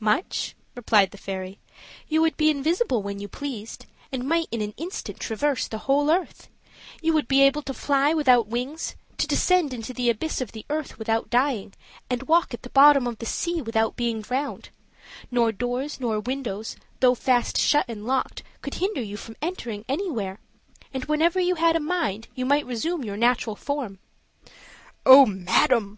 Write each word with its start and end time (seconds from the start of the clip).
"Much," 0.00 0.54
replied 0.74 1.10
the 1.10 1.18
fairy, 1.18 1.58
"you 2.08 2.22
would 2.22 2.38
be 2.38 2.48
invisible 2.48 3.02
when 3.02 3.18
you 3.18 3.28
pleased, 3.28 3.84
and 4.10 4.24
might 4.26 4.46
in 4.50 4.62
an 4.62 4.72
instant 4.78 5.20
traverse 5.20 5.68
the 5.68 5.76
whole 5.84 6.10
earth; 6.10 6.48
you 7.02 7.12
would 7.12 7.28
be 7.28 7.42
able 7.42 7.60
to 7.60 7.74
fly 7.74 8.14
without 8.14 8.46
wings, 8.46 8.96
to 9.18 9.26
descend 9.26 9.74
into 9.74 9.92
the 9.92 10.08
abyss 10.08 10.40
of 10.40 10.52
the 10.52 10.64
earth 10.70 10.98
without 10.98 11.28
dying, 11.28 11.74
and 12.08 12.22
walk 12.22 12.54
at 12.54 12.62
the 12.62 12.70
bottom 12.70 13.06
of 13.06 13.18
the 13.18 13.26
sea 13.26 13.60
without 13.60 13.94
being 13.94 14.22
drowned; 14.22 14.70
nor 15.30 15.52
doors, 15.52 16.00
nor 16.00 16.18
windows, 16.18 16.76
though 17.00 17.14
fast 17.14 17.58
shut 17.60 17.84
and 17.86 18.06
locked, 18.06 18.42
could 18.62 18.76
hinder 18.76 19.02
you 19.02 19.18
from 19.18 19.36
entering 19.42 19.84
anywhere; 19.86 20.38
and 20.94 21.04
whenever 21.04 21.38
you 21.38 21.56
had 21.56 21.76
a 21.76 21.78
mind, 21.78 22.26
you 22.34 22.46
might 22.46 22.64
resume 22.64 23.04
your 23.04 23.18
natural 23.18 23.54
form." 23.54 23.98
"Oh, 25.04 25.26
madam!" 25.26 25.92